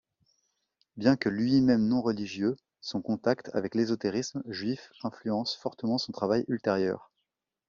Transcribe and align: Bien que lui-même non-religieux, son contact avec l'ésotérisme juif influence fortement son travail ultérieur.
Bien 0.97 1.15
que 1.15 1.29
lui-même 1.29 1.87
non-religieux, 1.87 2.57
son 2.79 3.03
contact 3.03 3.51
avec 3.53 3.75
l'ésotérisme 3.75 4.41
juif 4.47 4.91
influence 5.03 5.55
fortement 5.55 5.99
son 5.99 6.11
travail 6.11 6.43
ultérieur. 6.47 7.11